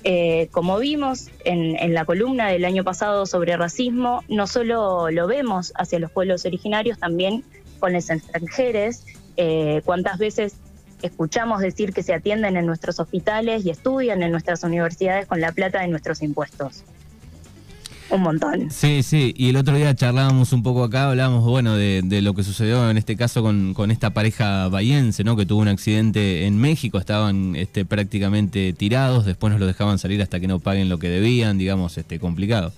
Eh, 0.06 0.48
como 0.52 0.78
vimos 0.78 1.30
en, 1.46 1.94
la 1.94 2.04
columna 2.04 2.48
del 2.48 2.66
año 2.66 2.84
pasado 2.84 3.24
sobre 3.24 3.56
racismo, 3.56 4.22
no 4.28 4.46
solo 4.46 5.10
lo 5.10 5.26
vemos 5.26 5.72
hacia 5.76 5.98
los 5.98 6.10
pueblos 6.10 6.44
originarios, 6.44 6.98
también 6.98 7.42
con 7.80 7.94
los 7.94 8.10
extranjeros. 8.10 9.02
Eh, 9.38 9.80
¿Cuántas 9.86 10.18
veces 10.18 10.56
escuchamos 11.00 11.60
decir 11.60 11.94
que 11.94 12.02
se 12.02 12.12
atienden 12.12 12.58
en 12.58 12.66
nuestros 12.66 13.00
hospitales 13.00 13.64
y 13.64 13.70
estudian 13.70 14.22
en 14.22 14.30
nuestras 14.30 14.62
universidades 14.62 15.26
con 15.26 15.40
la 15.40 15.52
plata 15.52 15.80
de 15.80 15.88
nuestros 15.88 16.22
impuestos? 16.22 16.84
Un 18.16 18.22
montón. 18.22 18.70
Sí, 18.70 19.02
sí, 19.02 19.34
y 19.36 19.50
el 19.50 19.56
otro 19.56 19.76
día 19.76 19.94
charlábamos 19.94 20.52
un 20.52 20.62
poco 20.62 20.84
acá, 20.84 21.10
hablábamos, 21.10 21.44
bueno, 21.44 21.76
de, 21.76 22.02
lo 22.22 22.34
que 22.34 22.42
sucedió 22.42 22.88
en 22.90 22.96
este 22.96 23.16
caso 23.16 23.42
con, 23.42 23.90
esta 23.90 24.10
pareja 24.10 24.68
bahiense, 24.68 25.24
¿no? 25.24 25.36
Que 25.36 25.46
tuvo 25.46 25.60
un 25.60 25.68
accidente 25.68 26.46
en 26.46 26.58
México, 26.58 26.98
estaban 26.98 27.56
este, 27.56 27.84
prácticamente 27.84 28.72
tirados, 28.72 29.24
después 29.24 29.50
nos 29.50 29.60
lo 29.60 29.66
dejaban 29.66 29.98
salir 29.98 30.22
hasta 30.22 30.40
que 30.40 30.48
no 30.48 30.58
paguen 30.58 30.88
lo 30.88 30.98
que 30.98 31.08
debían, 31.08 31.58
digamos, 31.58 31.98
este, 31.98 32.18
complicado. 32.18 32.72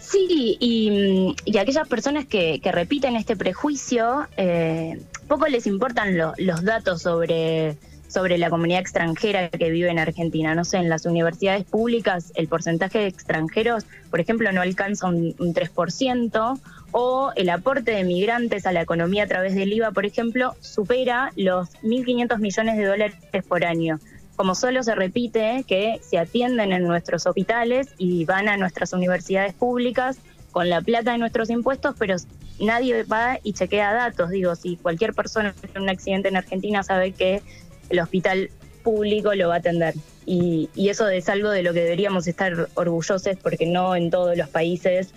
Sí, 0.00 0.56
y, 0.58 1.58
aquellas 1.58 1.86
personas 1.86 2.24
que, 2.24 2.60
repiten 2.64 3.16
este 3.16 3.36
prejuicio, 3.36 4.26
eh, 4.36 5.00
poco 5.26 5.46
les 5.46 5.66
importan 5.66 6.16
los 6.16 6.64
datos 6.64 7.02
sobre 7.02 7.76
sobre 8.08 8.38
la 8.38 8.50
comunidad 8.50 8.80
extranjera 8.80 9.48
que 9.50 9.70
vive 9.70 9.90
en 9.90 9.98
Argentina. 9.98 10.54
No 10.54 10.64
sé, 10.64 10.78
en 10.78 10.88
las 10.88 11.06
universidades 11.06 11.64
públicas 11.64 12.32
el 12.34 12.48
porcentaje 12.48 12.98
de 12.98 13.06
extranjeros, 13.06 13.84
por 14.10 14.20
ejemplo, 14.20 14.50
no 14.50 14.62
alcanza 14.62 15.06
un, 15.06 15.34
3%, 15.36 16.60
o 16.90 17.32
el 17.36 17.50
aporte 17.50 17.92
de 17.92 18.02
migrantes 18.02 18.66
a 18.66 18.72
la 18.72 18.80
economía 18.80 19.24
a 19.24 19.26
través 19.26 19.54
del 19.54 19.72
IVA, 19.72 19.90
por 19.90 20.06
ejemplo, 20.06 20.54
supera 20.60 21.32
los 21.36 21.70
1.500 21.82 22.38
millones 22.38 22.76
de 22.78 22.84
dólares 22.86 23.16
por 23.46 23.64
año. 23.64 24.00
Como 24.36 24.54
solo 24.54 24.82
se 24.82 24.94
repite 24.94 25.64
que 25.66 26.00
se 26.00 26.16
atienden 26.16 26.72
en 26.72 26.84
nuestros 26.84 27.26
hospitales 27.26 27.88
y 27.98 28.24
van 28.24 28.48
a 28.48 28.56
nuestras 28.56 28.92
universidades 28.92 29.52
públicas 29.52 30.18
con 30.50 30.70
la 30.70 30.80
plata 30.80 31.12
de 31.12 31.18
nuestros 31.18 31.50
impuestos, 31.50 31.94
pero 31.98 32.16
nadie 32.60 33.02
va 33.02 33.38
y 33.42 33.52
chequea 33.52 33.92
datos. 33.92 34.30
Digo, 34.30 34.54
si 34.54 34.76
cualquier 34.76 35.12
persona 35.12 35.52
tiene 35.52 35.80
un 35.80 35.88
accidente 35.88 36.28
en 36.28 36.36
Argentina 36.36 36.82
sabe 36.82 37.12
que 37.12 37.42
el 37.90 38.00
hospital 38.00 38.50
público 38.82 39.34
lo 39.34 39.48
va 39.48 39.56
a 39.56 39.58
atender. 39.58 39.94
Y, 40.26 40.68
eso 40.76 41.08
es 41.08 41.28
algo 41.28 41.50
de 41.50 41.62
lo 41.62 41.72
que 41.72 41.80
deberíamos 41.80 42.26
estar 42.26 42.68
orgullosos 42.74 43.36
porque 43.42 43.66
no 43.66 43.96
en 43.96 44.10
todos 44.10 44.36
los 44.36 44.48
países 44.48 45.08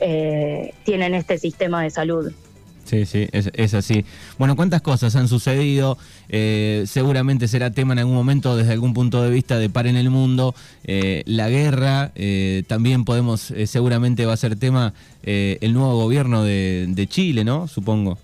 eh, 0.00 0.72
tienen 0.84 1.14
este 1.14 1.38
sistema 1.38 1.82
de 1.82 1.90
salud. 1.90 2.32
Sí, 2.84 3.04
sí, 3.04 3.26
es, 3.32 3.74
así. 3.74 4.04
Bueno, 4.38 4.54
¿cuántas 4.54 4.80
cosas 4.80 5.16
han 5.16 5.26
sucedido? 5.26 5.98
Eh, 6.28 6.84
seguramente 6.86 7.48
será 7.48 7.72
tema 7.72 7.94
en 7.94 7.98
algún 7.98 8.14
momento 8.14 8.56
desde 8.56 8.72
algún 8.72 8.94
punto 8.94 9.22
de 9.22 9.30
vista 9.30 9.58
de 9.58 9.68
par 9.68 9.88
en 9.88 9.96
el 9.96 10.08
mundo. 10.08 10.54
Eh, 10.84 11.22
la 11.26 11.48
guerra, 11.48 12.12
también 12.68 13.04
podemos, 13.04 13.52
seguramente 13.66 14.24
va 14.24 14.34
a 14.34 14.36
ser 14.36 14.56
tema 14.56 14.94
el 15.22 15.72
nuevo 15.74 15.96
gobierno 15.96 16.44
de 16.44 17.06
Chile, 17.10 17.44
¿no? 17.44 17.66
Supongo. 17.66 18.18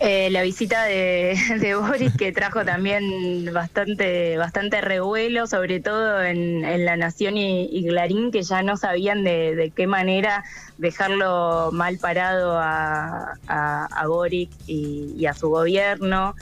Eh, 0.00 0.30
la 0.30 0.42
visita 0.42 0.84
de, 0.84 1.74
Boris 1.74 2.12
que 2.16 2.30
trajo 2.30 2.64
también 2.64 3.52
bastante 3.52 4.36
bastante 4.36 4.80
revuelo, 4.80 5.46
sobre 5.46 5.80
todo 5.80 6.22
en, 6.22 6.84
La 6.84 6.96
Nación 6.96 7.36
y, 7.36 7.84
Clarín, 7.86 8.30
que 8.30 8.42
ya 8.42 8.62
no 8.62 8.76
sabían 8.76 9.24
de, 9.24 9.72
qué 9.74 9.86
manera 9.86 10.44
dejarlo 10.76 11.70
mal 11.72 11.98
parado 11.98 12.56
a, 12.58 13.34
a, 13.48 14.06
Boric 14.06 14.50
y, 14.66 15.26
a 15.26 15.34
su 15.34 15.48
gobierno. 15.48 16.34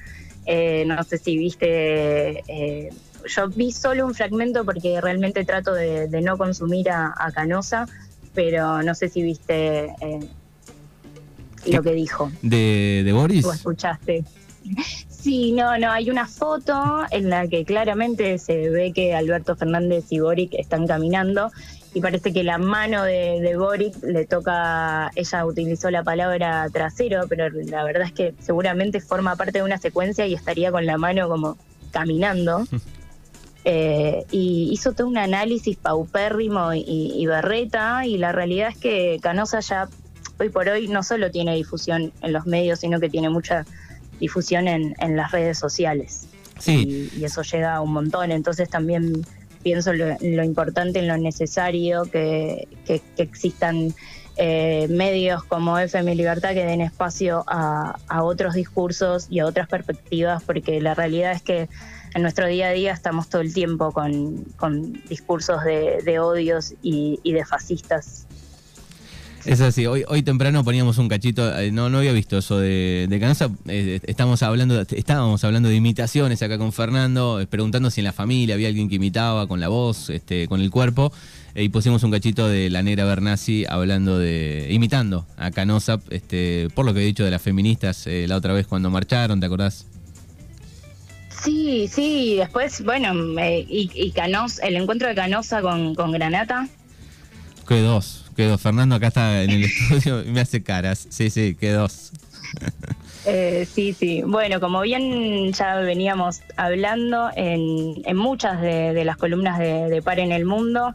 Eh, 0.44 0.84
no 0.86 1.02
sé 1.02 1.18
si 1.18 1.38
viste, 1.38 2.44
eh, 2.46 2.90
yo 3.26 3.48
vi 3.48 3.72
solo 3.72 4.06
un 4.06 4.14
fragmento 4.14 4.64
porque 4.64 5.00
realmente 5.00 5.44
trato 5.44 5.72
de, 5.72 6.08
no 6.20 6.36
consumir 6.36 6.90
a, 6.90 7.14
Canosa, 7.34 7.86
pero 8.34 8.82
no 8.82 8.94
sé 8.94 9.08
si 9.08 9.22
viste 9.22 9.94
lo 11.66 11.82
que 11.82 11.92
dijo. 11.92 12.30
¿De, 12.42 13.02
de 13.04 13.12
Boris? 13.12 13.42
¿Tú 13.42 13.52
escuchaste? 13.52 14.24
Sí, 15.08 15.52
no, 15.52 15.76
no, 15.78 15.90
hay 15.90 16.10
una 16.10 16.26
foto 16.26 17.04
en 17.10 17.30
la 17.30 17.48
que 17.48 17.64
claramente 17.64 18.38
se 18.38 18.70
ve 18.70 18.92
que 18.92 19.14
Alberto 19.14 19.56
Fernández 19.56 20.04
y 20.10 20.20
Boric 20.20 20.54
están 20.54 20.86
caminando 20.86 21.50
y 21.94 22.00
parece 22.00 22.32
que 22.32 22.44
la 22.44 22.58
mano 22.58 23.04
de, 23.04 23.40
de 23.40 23.56
Boric 23.56 24.02
le 24.02 24.26
toca, 24.26 25.10
ella 25.14 25.46
utilizó 25.46 25.90
la 25.90 26.02
palabra 26.02 26.68
trasero, 26.70 27.22
pero 27.28 27.48
la 27.48 27.84
verdad 27.84 28.02
es 28.02 28.12
que 28.12 28.34
seguramente 28.38 29.00
forma 29.00 29.34
parte 29.34 29.58
de 29.58 29.64
una 29.64 29.78
secuencia 29.78 30.26
y 30.26 30.34
estaría 30.34 30.70
con 30.70 30.84
la 30.86 30.98
mano 30.98 31.28
como 31.28 31.56
caminando. 31.90 32.64
Eh, 33.68 34.24
y 34.30 34.68
hizo 34.70 34.92
todo 34.92 35.08
un 35.08 35.18
análisis 35.18 35.76
paupérrimo 35.76 36.72
y, 36.72 36.84
y 36.86 37.26
berreta 37.26 38.06
y 38.06 38.16
la 38.16 38.30
realidad 38.30 38.68
es 38.68 38.78
que 38.78 39.18
Canosa 39.20 39.58
ya 39.58 39.88
hoy 40.38 40.48
por 40.48 40.68
hoy 40.68 40.88
no 40.88 41.02
solo 41.02 41.30
tiene 41.30 41.54
difusión 41.54 42.12
en 42.22 42.32
los 42.32 42.46
medios, 42.46 42.80
sino 42.80 43.00
que 43.00 43.08
tiene 43.08 43.30
mucha 43.30 43.64
difusión 44.20 44.68
en, 44.68 44.94
las 45.16 45.32
redes 45.32 45.58
sociales. 45.58 46.26
Sí. 46.58 47.10
Y, 47.16 47.24
eso 47.24 47.42
llega 47.42 47.76
a 47.76 47.80
un 47.80 47.92
montón. 47.92 48.32
Entonces 48.32 48.68
también 48.68 49.24
pienso 49.62 49.92
lo, 49.92 50.16
lo 50.20 50.44
importante, 50.44 51.00
en 51.00 51.08
lo 51.08 51.16
necesario 51.16 52.04
que, 52.04 52.68
existan 53.16 53.94
eh, 54.36 54.86
medios 54.90 55.44
como 55.44 55.78
FM 55.78 56.14
Libertad 56.14 56.52
que 56.52 56.64
den 56.64 56.82
espacio 56.82 57.44
a, 57.46 57.96
otros 58.22 58.54
discursos 58.54 59.26
y 59.30 59.40
a 59.40 59.46
otras 59.46 59.68
perspectivas, 59.68 60.42
porque 60.42 60.80
la 60.80 60.94
realidad 60.94 61.32
es 61.32 61.42
que 61.42 61.68
en 62.14 62.22
nuestro 62.22 62.46
día 62.46 62.68
a 62.68 62.72
día 62.72 62.92
estamos 62.92 63.28
todo 63.28 63.42
el 63.42 63.52
tiempo 63.52 63.92
con, 63.92 64.44
discursos 65.08 65.64
de, 65.64 66.18
odios 66.18 66.74
y, 66.82 67.20
y 67.22 67.32
de 67.32 67.44
fascistas 67.44 68.26
es 69.46 69.60
así, 69.60 69.86
hoy, 69.86 70.04
hoy 70.08 70.22
temprano 70.22 70.64
poníamos 70.64 70.98
un 70.98 71.08
cachito, 71.08 71.56
eh, 71.58 71.70
no, 71.70 71.88
no 71.88 71.98
había 71.98 72.12
visto 72.12 72.38
eso 72.38 72.58
de, 72.58 73.06
de 73.08 73.20
Canosa, 73.20 73.50
eh, 73.68 74.00
estamos 74.04 74.42
hablando, 74.42 74.80
estábamos 74.80 75.44
hablando 75.44 75.68
de 75.68 75.76
imitaciones 75.76 76.42
acá 76.42 76.58
con 76.58 76.72
Fernando, 76.72 77.40
eh, 77.40 77.46
preguntando 77.46 77.90
si 77.90 78.00
en 78.00 78.06
la 78.06 78.12
familia 78.12 78.56
había 78.56 78.68
alguien 78.68 78.88
que 78.88 78.96
imitaba 78.96 79.46
con 79.46 79.60
la 79.60 79.68
voz, 79.68 80.10
este, 80.10 80.48
con 80.48 80.60
el 80.60 80.70
cuerpo, 80.70 81.12
y 81.54 81.68
pusimos 81.68 82.02
un 82.02 82.10
cachito 82.10 82.48
de 82.48 82.70
la 82.70 82.82
negra 82.82 83.04
Bernasi 83.04 83.64
hablando 83.68 84.18
de, 84.18 84.68
imitando 84.70 85.26
a 85.36 85.50
Canosa, 85.50 86.00
este, 86.10 86.68
por 86.74 86.84
lo 86.84 86.92
que 86.92 87.00
he 87.00 87.04
dicho 87.04 87.24
de 87.24 87.30
las 87.30 87.40
feministas 87.40 88.06
la 88.06 88.36
otra 88.36 88.52
vez 88.52 88.66
cuando 88.66 88.90
marcharon, 88.90 89.40
¿te 89.40 89.46
acordás? 89.46 89.86
Sí, 91.30 91.88
sí, 91.88 92.36
después, 92.36 92.82
bueno, 92.84 93.14
y, 93.40 93.90
y 93.94 94.12
el 94.62 94.76
encuentro 94.76 95.08
de 95.08 95.14
Canosa 95.14 95.62
con 95.62 96.12
Granata. 96.12 96.68
Que 97.66 97.80
dos. 97.80 98.26
Fernando 98.58 98.94
acá 98.94 99.08
está 99.08 99.42
en 99.42 99.50
el 99.50 99.64
estudio 99.90 100.22
y 100.22 100.30
me 100.30 100.40
hace 100.40 100.62
caras. 100.62 101.06
Sí, 101.10 101.30
sí, 101.30 101.54
quedó. 101.54 101.88
Eh, 103.28 103.66
sí, 103.68 103.92
sí. 103.92 104.22
Bueno, 104.22 104.60
como 104.60 104.82
bien 104.82 105.52
ya 105.52 105.74
veníamos 105.80 106.42
hablando 106.56 107.28
en, 107.34 108.16
muchas 108.16 108.60
de, 108.60 109.04
las 109.04 109.16
columnas 109.16 109.58
de, 109.58 110.00
Par 110.00 110.20
en 110.20 110.30
el 110.30 110.44
Mundo, 110.44 110.94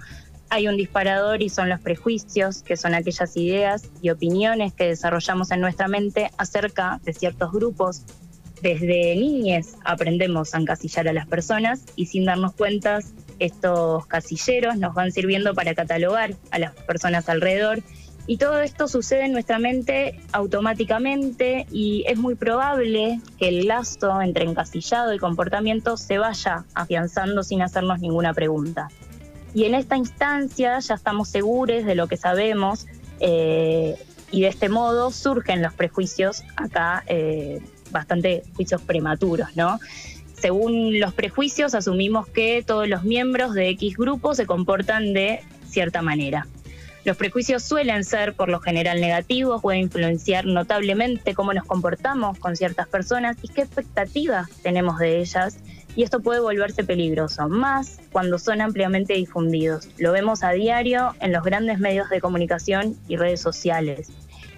hay 0.49 0.69
un 0.69 0.77
disparador 0.77 1.41
y 1.41 1.49
son 1.49 1.67
los 1.67 1.81
prejuicios, 1.81 2.63
que 2.63 2.77
son 2.77 2.93
aquellas 2.93 3.35
ideas 3.35 3.89
y 4.01 4.11
opiniones 4.11 4.71
que 4.71 4.85
desarrollamos 4.85 5.51
en 5.51 5.59
nuestra 5.59 5.89
mente 5.89 6.31
acerca 6.37 7.01
de 7.03 7.11
ciertos 7.11 7.51
grupos. 7.51 8.03
Desde 8.61 9.17
niñez 9.17 9.75
aprendemos 9.83 10.55
a 10.55 10.59
encasillar 10.59 11.09
a 11.09 11.13
las 11.13 11.27
personas 11.27 11.83
y 11.97 12.05
sin 12.05 12.23
darnos 12.23 12.53
cuenta 12.53 12.99
estos 13.45 14.05
casilleros 14.05 14.77
nos 14.77 14.93
van 14.93 15.11
sirviendo 15.11 15.53
para 15.53 15.73
catalogar 15.73 16.35
a 16.51 16.59
las 16.59 16.73
personas 16.73 17.27
alrededor 17.29 17.83
y 18.27 18.37
todo 18.37 18.61
esto 18.61 18.87
sucede 18.87 19.25
en 19.25 19.31
nuestra 19.31 19.57
mente 19.57 20.19
automáticamente 20.31 21.65
y 21.71 22.03
es 22.07 22.17
muy 22.17 22.35
probable 22.35 23.19
que 23.37 23.49
el 23.49 23.67
lazo 23.67 24.21
entre 24.21 24.45
encasillado 24.45 25.13
y 25.13 25.19
comportamiento 25.19 25.97
se 25.97 26.17
vaya 26.17 26.65
afianzando 26.75 27.43
sin 27.43 27.61
hacernos 27.61 27.99
ninguna 27.99 28.33
pregunta. 28.33 28.89
Y 29.53 29.65
en 29.65 29.75
esta 29.75 29.97
instancia 29.97 30.79
ya 30.79 30.95
estamos 30.95 31.29
seguros 31.29 31.83
de 31.83 31.95
lo 31.95 32.07
que 32.07 32.15
sabemos 32.15 32.85
eh, 33.19 33.95
y 34.31 34.41
de 34.41 34.47
este 34.47 34.69
modo 34.69 35.11
surgen 35.11 35.61
los 35.61 35.73
prejuicios 35.73 36.43
acá, 36.55 37.03
eh, 37.07 37.59
bastante 37.89 38.43
juicios 38.55 38.81
prematuros, 38.81 39.49
¿no? 39.55 39.79
Según 40.41 40.99
los 40.99 41.13
prejuicios, 41.13 41.75
asumimos 41.75 42.27
que 42.27 42.63
todos 42.65 42.87
los 42.87 43.03
miembros 43.03 43.53
de 43.53 43.69
X 43.69 43.95
grupo 43.95 44.33
se 44.33 44.47
comportan 44.47 45.13
de 45.13 45.41
cierta 45.69 46.01
manera. 46.01 46.47
Los 47.03 47.17
prejuicios 47.17 47.63
suelen 47.63 48.03
ser 48.03 48.33
por 48.33 48.49
lo 48.49 48.59
general 48.59 49.01
negativos, 49.01 49.61
pueden 49.61 49.81
influenciar 49.81 50.45
notablemente 50.45 51.33
cómo 51.33 51.53
nos 51.53 51.65
comportamos 51.65 52.37
con 52.37 52.55
ciertas 52.55 52.87
personas 52.87 53.37
y 53.41 53.47
qué 53.47 53.61
expectativas 53.61 54.49
tenemos 54.61 54.99
de 54.99 55.19
ellas. 55.19 55.57
Y 55.95 56.03
esto 56.03 56.21
puede 56.21 56.39
volverse 56.39 56.83
peligroso, 56.83 57.49
más 57.49 57.99
cuando 58.11 58.39
son 58.39 58.61
ampliamente 58.61 59.13
difundidos. 59.13 59.89
Lo 59.97 60.11
vemos 60.11 60.43
a 60.43 60.51
diario 60.51 61.15
en 61.19 61.33
los 61.33 61.43
grandes 61.43 61.79
medios 61.79 62.09
de 62.09 62.21
comunicación 62.21 62.95
y 63.07 63.17
redes 63.17 63.41
sociales. 63.41 64.09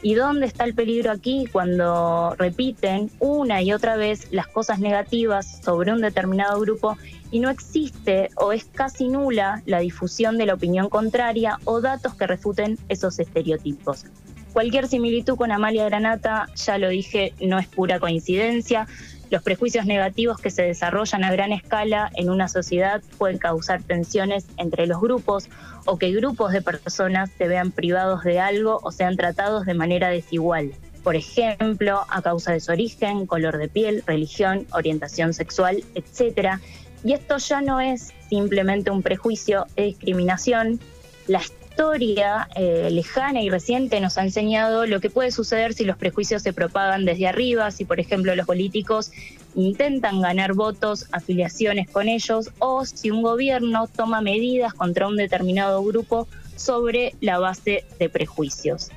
¿Y 0.03 0.15
dónde 0.15 0.45
está 0.45 0.65
el 0.65 0.73
peligro 0.73 1.11
aquí? 1.11 1.47
Cuando 1.49 2.35
repiten 2.37 3.09
una 3.19 3.61
y 3.61 3.71
otra 3.71 3.95
vez 3.95 4.27
las 4.31 4.47
cosas 4.47 4.79
negativas 4.79 5.61
sobre 5.63 5.93
un 5.93 6.01
determinado 6.01 6.59
grupo 6.59 6.97
y 7.31 7.39
no 7.39 7.49
existe 7.49 8.29
o 8.35 8.51
es 8.51 8.65
casi 8.65 9.07
nula 9.07 9.63
la 9.65 9.79
difusión 9.79 10.37
de 10.37 10.45
la 10.45 10.55
opinión 10.55 10.89
contraria 10.89 11.57
o 11.63 11.79
datos 11.79 12.15
que 12.15 12.27
refuten 12.27 12.77
esos 12.89 13.17
estereotipos. 13.17 14.05
Cualquier 14.51 14.89
similitud 14.89 15.37
con 15.37 15.53
Amalia 15.53 15.85
Granata, 15.85 16.47
ya 16.53 16.77
lo 16.77 16.89
dije, 16.89 17.33
no 17.41 17.57
es 17.57 17.67
pura 17.67 18.01
coincidencia. 18.01 18.87
Los 19.33 19.41
prejuicios 19.41 19.87
negativos 19.87 20.37
que 20.37 20.51
se 20.51 20.61
desarrollan 20.61 21.23
a 21.23 21.31
gran 21.31 21.51
escala 21.53 22.11
en 22.13 22.29
una 22.29 22.47
sociedad 22.47 23.01
pueden 23.17 23.39
causar 23.39 23.81
tensiones 23.81 24.45
entre 24.57 24.85
los 24.85 25.01
grupos 25.01 25.49
o 25.85 25.97
que 25.97 26.11
grupos 26.11 26.51
de 26.51 26.61
personas 26.61 27.31
se 27.35 27.47
vean 27.47 27.71
privados 27.71 28.23
de 28.23 28.39
algo 28.39 28.79
o 28.83 28.91
sean 28.91 29.17
tratados 29.17 29.65
de 29.65 29.73
manera 29.73 30.09
desigual. 30.09 30.73
Por 31.03 31.15
ejemplo, 31.15 32.05
a 32.09 32.21
causa 32.21 32.51
de 32.51 32.59
su 32.59 32.73
origen, 32.73 33.25
color 33.25 33.57
de 33.57 33.69
piel, 33.69 34.03
religión, 34.05 34.67
orientación 34.71 35.33
sexual, 35.33 35.83
etc. 35.95 36.59
Y 37.03 37.13
esto 37.13 37.37
ya 37.37 37.61
no 37.61 37.81
es 37.81 38.13
simplemente 38.29 38.91
un 38.91 39.01
prejuicio 39.01 39.65
de 39.75 39.85
discriminación. 39.85 40.79
La 41.25 41.41
historia 41.73 42.47
eh, 42.55 42.89
lejana 42.91 43.41
y 43.41 43.49
reciente 43.49 43.99
nos 43.99 44.19
ha 44.19 44.21
enseñado 44.21 44.85
lo 44.85 44.99
que 44.99 45.09
puede 45.09 45.31
suceder 45.31 45.73
si 45.73 45.85
los 45.85 45.97
prejuicios 45.97 46.43
se 46.43 46.53
propagan 46.53 47.03
desde 47.03 47.27
arriba, 47.27 47.71
si 47.71 47.83
por 47.83 47.99
ejemplo 47.99 48.35
los 48.35 48.45
políticos 48.45 49.11
intentan 49.55 50.21
ganar 50.21 50.53
votos, 50.53 51.07
afiliaciones 51.11 51.89
con 51.89 52.07
ellos, 52.07 52.51
o 52.59 52.85
si 52.85 53.09
un 53.09 53.23
gobierno 53.23 53.87
toma 53.87 54.21
medidas 54.21 54.75
contra 54.75 55.07
un 55.07 55.17
determinado 55.17 55.83
grupo 55.83 56.27
sobre 56.55 57.15
la 57.21 57.39
base 57.39 57.85
de 57.97 58.07
prejuicios. 58.07 58.91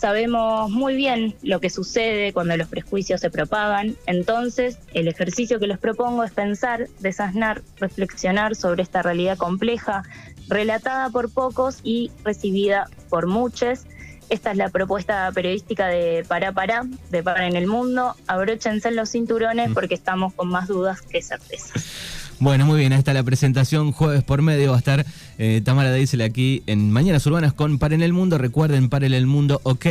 Sabemos 0.00 0.70
muy 0.70 0.94
bien 0.94 1.34
lo 1.42 1.60
que 1.60 1.68
sucede 1.68 2.32
cuando 2.32 2.56
los 2.56 2.68
prejuicios 2.68 3.20
se 3.20 3.28
propagan, 3.28 3.96
entonces 4.06 4.78
el 4.94 5.08
ejercicio 5.08 5.58
que 5.58 5.66
les 5.66 5.78
propongo 5.78 6.22
es 6.24 6.30
pensar, 6.30 6.86
desasnar, 7.00 7.60
reflexionar 7.80 8.54
sobre 8.54 8.82
esta 8.82 9.02
realidad 9.02 9.36
compleja 9.36 10.04
relatada 10.50 11.08
por 11.10 11.32
pocos 11.32 11.78
y 11.82 12.10
recibida 12.24 12.88
por 13.08 13.26
muchos. 13.26 13.86
Esta 14.28 14.50
es 14.50 14.56
la 14.56 14.68
propuesta 14.68 15.30
periodística 15.32 15.86
de 15.86 16.24
Para 16.28 16.52
Para, 16.52 16.84
de 17.10 17.22
Para 17.22 17.46
en 17.46 17.56
el 17.56 17.66
Mundo. 17.66 18.14
Abróchense 18.26 18.88
en 18.88 18.96
los 18.96 19.10
cinturones 19.10 19.70
mm. 19.70 19.74
porque 19.74 19.94
estamos 19.94 20.34
con 20.34 20.48
más 20.48 20.68
dudas 20.68 21.00
que 21.02 21.22
certezas. 21.22 22.29
Bueno, 22.40 22.64
muy 22.64 22.78
bien, 22.80 22.94
ahí 22.94 22.98
está 22.98 23.12
la 23.12 23.22
presentación. 23.22 23.92
Jueves 23.92 24.24
por 24.24 24.40
medio 24.40 24.70
va 24.70 24.76
a 24.76 24.78
estar 24.78 25.04
eh, 25.36 25.60
Tamara 25.62 25.90
Deisel 25.90 26.22
aquí 26.22 26.62
en 26.66 26.90
Mañanas 26.90 27.26
Urbanas 27.26 27.52
con 27.52 27.78
Para 27.78 27.94
en 27.94 28.00
el 28.00 28.14
Mundo. 28.14 28.38
Recuerden, 28.38 28.88
Para 28.88 29.04
en 29.04 29.12
el 29.12 29.26
Mundo, 29.26 29.60
ok. 29.62 29.84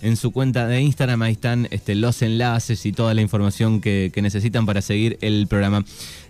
En 0.00 0.16
su 0.16 0.30
cuenta 0.30 0.68
de 0.68 0.80
Instagram 0.80 1.22
ahí 1.22 1.32
están 1.32 1.66
este, 1.72 1.96
los 1.96 2.22
enlaces 2.22 2.86
y 2.86 2.92
toda 2.92 3.14
la 3.14 3.20
información 3.20 3.80
que, 3.80 4.12
necesitan 4.22 4.64
para 4.64 4.80
seguir 4.80 5.18
el 5.22 5.48
programa. 5.48 5.84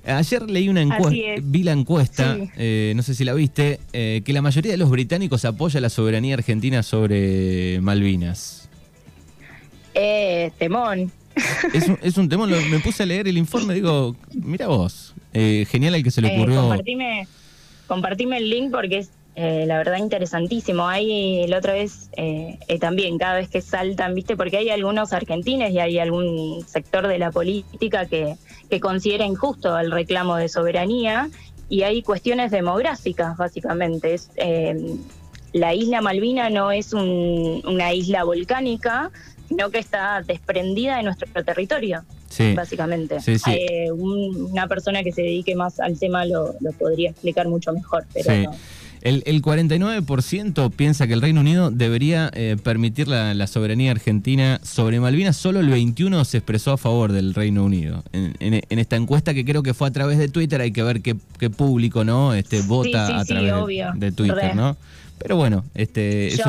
Ayer 0.06 0.48
leí 0.48 0.70
una 0.70 0.80
encuesta, 0.80 1.20
vi 1.42 1.62
la 1.62 1.72
encuesta, 1.72 2.38
eh, 2.56 2.94
no 2.96 3.02
sé 3.02 3.14
si 3.14 3.24
la 3.24 3.34
viste, 3.34 3.78
eh, 3.92 4.22
que 4.24 4.32
la 4.32 4.40
mayoría 4.40 4.72
de 4.72 4.78
los 4.78 4.88
británicos 4.88 5.44
apoya 5.44 5.80
la 5.80 5.90
soberanía 5.90 6.32
argentina 6.32 6.82
sobre 6.82 7.78
Malvinas. 7.82 8.70
Eh, 9.94 10.50
temón. 10.58 11.12
Es 11.74 11.88
un, 11.88 11.98
es 12.02 12.16
un 12.16 12.28
tema, 12.28 12.46
me 12.46 12.78
puse 12.80 13.02
a 13.02 13.06
leer 13.06 13.28
el 13.28 13.36
informe, 13.36 13.74
digo, 13.74 14.16
mira 14.32 14.66
vos, 14.66 15.14
eh, 15.38 15.64
genial 15.66 15.94
el 15.94 16.02
que 16.02 16.10
se 16.10 16.20
le 16.20 16.36
ocurrió. 16.36 16.58
Eh, 16.58 16.62
compartime, 16.62 17.28
compartime 17.86 18.36
el 18.38 18.50
link 18.50 18.70
porque 18.70 18.98
es 18.98 19.10
eh, 19.40 19.66
la 19.66 19.78
verdad 19.78 19.98
interesantísimo. 19.98 20.88
Hay 20.88 21.46
la 21.46 21.58
otra 21.58 21.74
vez 21.74 22.10
eh, 22.16 22.58
eh, 22.66 22.80
también, 22.80 23.18
cada 23.18 23.36
vez 23.36 23.48
que 23.48 23.60
saltan, 23.60 24.12
¿viste? 24.16 24.36
Porque 24.36 24.56
hay 24.56 24.70
algunos 24.70 25.12
argentines 25.12 25.70
y 25.72 25.78
hay 25.78 26.00
algún 26.00 26.64
sector 26.66 27.06
de 27.06 27.20
la 27.20 27.30
política 27.30 28.06
que, 28.06 28.34
que 28.68 28.80
considera 28.80 29.24
injusto 29.24 29.78
el 29.78 29.92
reclamo 29.92 30.34
de 30.34 30.48
soberanía 30.48 31.30
y 31.68 31.82
hay 31.82 32.02
cuestiones 32.02 32.50
demográficas, 32.50 33.36
básicamente. 33.36 34.14
Es, 34.14 34.28
la 35.52 35.72
isla 35.72 36.00
Malvina 36.00 36.50
no 36.50 36.72
es 36.72 36.92
una 36.92 37.92
isla 37.92 38.24
volcánica, 38.24 39.12
sino 39.48 39.70
que 39.70 39.78
está 39.78 40.20
desprendida 40.20 40.96
de 40.96 41.04
nuestro 41.04 41.44
territorio. 41.44 42.02
Básicamente. 42.54 43.18
una 43.92 44.66
persona 44.66 45.02
que 45.02 45.12
se 45.12 45.22
dedique 45.22 45.54
más 45.54 45.80
al 45.80 45.98
tema 45.98 46.24
lo, 46.24 46.54
podría 46.78 47.10
explicar 47.10 47.48
mucho 47.48 47.72
mejor, 47.72 48.04
pero 48.12 48.50
no. 48.50 48.52
El, 49.00 49.42
49% 49.42 50.72
piensa 50.72 51.06
que 51.06 51.12
el 51.12 51.22
Reino 51.22 51.40
Unido 51.40 51.70
debería 51.70 52.30
eh, 52.34 52.56
permitir 52.62 53.08
la, 53.08 53.46
soberanía 53.46 53.92
argentina 53.92 54.60
sobre 54.62 55.00
Malvinas. 55.00 55.36
Solo 55.36 55.60
el 55.60 55.70
21% 55.70 56.24
se 56.24 56.38
expresó 56.38 56.72
a 56.72 56.78
favor 56.78 57.12
del 57.12 57.34
Reino 57.34 57.64
Unido. 57.64 58.02
En, 58.12 58.64
esta 58.78 58.96
encuesta 58.96 59.34
que 59.34 59.44
creo 59.44 59.62
que 59.62 59.74
fue 59.74 59.88
a 59.88 59.92
través 59.92 60.18
de 60.18 60.28
Twitter, 60.28 60.60
hay 60.60 60.72
que 60.72 60.82
ver 60.82 61.00
qué, 61.00 61.14
público 61.50 62.04
no 62.04 62.34
este, 62.34 62.62
vota 62.62 63.18
a 63.18 63.24
través 63.24 63.52
de, 63.94 64.12
Twitter, 64.12 64.54
¿no? 64.54 64.76
Pero 65.18 65.36
bueno, 65.36 65.64
este 65.74 66.30
yo, 66.30 66.44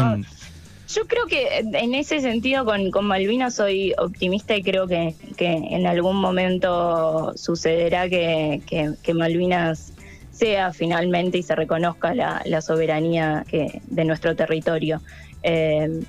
Yo 0.94 1.06
creo 1.06 1.28
que 1.28 1.60
en 1.60 1.94
ese 1.94 2.20
sentido 2.20 2.66
con, 2.66 2.90
con 2.90 3.06
Malvinas 3.06 3.56
soy 3.56 3.94
optimista 3.98 4.56
y 4.56 4.64
creo 4.64 4.88
que, 4.88 5.16
en 5.38 5.86
algún 5.86 6.18
momento 6.18 7.32
sucederá 7.36 8.10
que, 8.10 8.62
que 9.02 9.14
Malvinas 9.14 9.94
sea 10.40 10.72
finalmente 10.72 11.38
y 11.38 11.44
se 11.44 11.54
reconozca 11.56 12.16
la, 12.16 12.62
soberanía 12.62 13.44
de 13.52 14.06
nuestro 14.06 14.36
territorio. 14.36 15.02
Eh, 15.44 16.02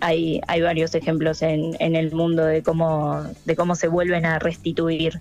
hay, 0.00 0.40
hay 0.46 0.60
varios 0.60 0.94
ejemplos 0.94 1.42
en, 1.42 1.76
en, 1.80 1.96
el 1.96 2.12
mundo 2.12 2.44
de 2.44 2.62
cómo, 2.62 3.24
de 3.44 3.56
cómo 3.56 3.74
se 3.76 3.88
vuelven 3.88 4.26
a 4.26 4.38
restituir. 4.38 5.20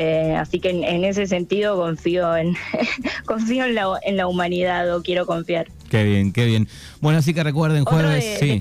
Eh, 0.00 0.36
así 0.36 0.60
que 0.60 0.70
en, 0.70 1.02
ese 1.02 1.26
sentido 1.26 1.76
confío 1.76 2.36
en 2.36 2.54
confío 3.26 3.64
en 3.64 3.74
la, 3.74 3.98
en 4.04 4.16
la 4.16 4.28
humanidad 4.28 4.94
o 4.94 5.02
quiero 5.02 5.26
confiar. 5.26 5.66
Qué 5.90 6.04
bien, 6.04 6.32
qué 6.32 6.44
bien. 6.44 6.68
Bueno, 7.00 7.18
así 7.18 7.34
que 7.34 7.42
recuerden 7.42 7.84
jueves, 7.84 8.38
sí. 8.38 8.60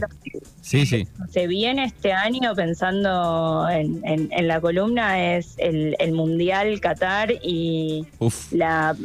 Sí, 0.62 0.88
sí. 0.88 1.08
Se 1.32 1.46
viene 1.46 1.86
este 1.86 2.12
año 2.12 2.56
pensando 2.56 3.70
en, 3.70 4.48
la 4.48 4.60
columna 4.60 5.36
es 5.36 5.54
el, 5.60 5.96
Mundial 6.12 6.82
Qatar 6.82 7.32
y 7.44 8.08
la, 8.50 8.96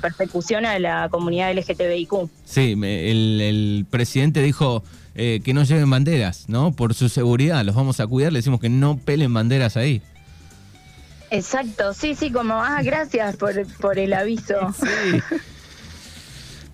persecución 0.00 0.66
a 0.66 0.78
la 0.78 1.08
comunidad 1.10 1.52
LGTBIQ. 1.52 2.30
Sí, 2.44 2.78
el, 2.80 3.84
presidente 3.90 4.42
dijo 4.42 4.84
eh, 5.16 5.40
que 5.44 5.52
no 5.54 5.64
lleven 5.64 5.90
banderas, 5.90 6.48
¿no? 6.48 6.70
Por 6.70 6.94
su 6.94 7.08
seguridad, 7.08 7.64
los 7.64 7.74
vamos 7.74 7.98
a 7.98 8.06
cuidar, 8.06 8.32
le 8.32 8.38
decimos 8.38 8.60
que 8.60 8.68
no 8.68 8.96
pelen 8.96 9.34
banderas 9.34 9.76
ahí. 9.76 10.02
Exacto, 11.30 11.94
sí, 11.94 12.14
sí, 12.14 12.30
como, 12.30 12.54
ah, 12.54 12.82
gracias 12.82 13.36
por, 13.36 13.54
por 13.76 13.98
el 13.98 14.12
aviso. 14.12 14.72
Sí. 14.72 15.20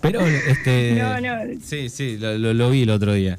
Pero, 0.00 0.20
este... 0.26 0.92
No, 0.98 1.20
no. 1.20 1.60
Sí, 1.62 1.88
sí, 1.88 2.16
lo 2.18 2.70
vi 2.70 2.82
el 2.82 2.90
otro 2.90 3.12
día. 3.12 3.38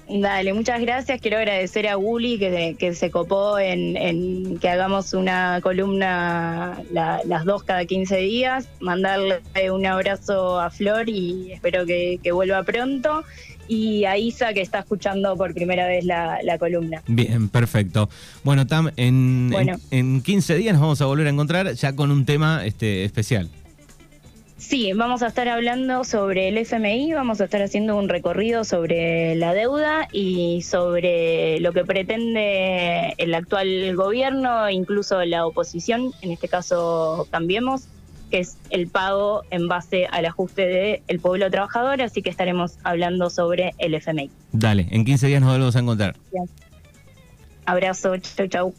Dale, 0.09 0.53
muchas 0.53 0.81
gracias. 0.81 1.21
Quiero 1.21 1.39
agradecer 1.39 1.89
a 1.89 1.95
Guli 1.95 2.39
que, 2.39 2.77
que 2.79 2.95
se 2.95 3.11
copó 3.11 3.59
en, 3.59 4.59
que 4.59 4.69
hagamos 4.69 5.15
una 5.15 5.61
columna 5.63 6.83
las 6.93 7.45
dos 7.45 7.63
cada 7.63 7.85
15 7.85 8.17
días. 8.19 8.69
Mandarle 8.81 9.41
un 9.73 9.87
abrazo 9.87 10.61
a 10.61 10.71
Flor 10.71 11.09
y 11.09 11.53
espero 11.53 11.87
que, 11.87 12.19
vuelva 12.33 12.63
pronto. 12.65 13.25
Y 13.67 14.05
a 14.05 14.19
Isa 14.19 14.53
que 14.53 14.61
está 14.61 14.81
escuchando 14.81 15.37
por 15.39 15.55
primera 15.55 15.87
vez 15.87 16.05
la, 16.05 16.59
columna. 16.59 17.03
Bien, 17.07 17.49
perfecto. 17.49 18.11
Bueno, 18.43 18.67
Tam, 18.67 18.91
en, 18.97 19.55
en, 19.57 19.81
en 19.91 20.23
15 20.23 20.57
días 20.57 20.75
nos 20.75 20.83
vamos 20.83 21.01
a 21.01 21.07
volver 21.07 21.27
a 21.27 21.31
encontrar 21.31 21.73
ya 21.73 21.97
con 21.97 22.11
un 22.11 22.27
tema 22.27 22.67
este, 22.67 23.05
especial. 23.05 23.49
Sí, 24.67 24.95
vamos 24.95 25.23
a 25.23 25.27
estar 25.27 25.47
hablando 25.47 26.05
sobre 26.05 26.49
el 26.49 26.57
FMI, 26.57 27.13
vamos 27.13 27.39
a 27.43 27.45
estar 27.45 27.61
haciendo 27.61 27.99
un 27.99 28.09
recorrido 28.09 28.65
sobre 28.65 29.37
la 29.37 29.53
deuda 29.53 30.09
y 30.11 30.63
sobre 30.63 31.61
lo 31.61 31.75
que 31.75 31.85
pretende 31.85 33.13
el 33.19 33.35
actual 33.35 33.95
gobierno, 33.95 34.71
incluso 34.71 35.23
la 35.27 35.47
oposición, 35.47 36.13
en 36.23 36.33
este 36.33 36.49
caso 36.49 37.29
Cambiemos, 37.31 37.89
que 38.31 38.39
es 38.39 38.57
el 38.71 38.89
pago 38.89 39.43
en 39.51 39.69
base 39.69 40.07
al 40.11 40.25
ajuste 40.25 41.03
del 41.07 41.21
pueblo 41.21 41.51
trabajador, 41.51 42.01
así 42.01 42.23
que 42.23 42.31
estaremos 42.31 42.79
hablando 42.85 43.29
sobre 43.29 43.75
el 43.77 43.93
FMI. 43.95 44.31
Dale, 44.53 44.89
en 44.91 45.05
15 45.05 45.27
días 45.27 45.43
nos 45.43 45.51
volvemos 45.51 45.77
a 45.77 45.81
encontrar. 45.81 46.17
Abrazo, 47.67 48.17
chau 48.17 48.47
chau. 48.49 48.75